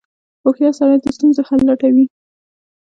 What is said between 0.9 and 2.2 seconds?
د ستونزو حل لټوي.